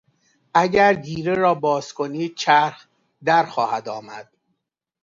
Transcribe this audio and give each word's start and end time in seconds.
اگر 0.53 0.93
گیره 0.93 1.33
را 1.33 1.53
بازکنی 1.55 2.29
چرخ 2.29 2.85
درخواهد 3.25 3.89
آمد. 3.89 4.29